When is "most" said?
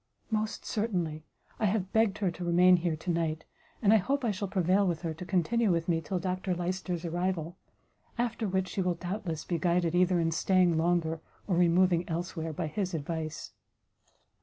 0.31-0.65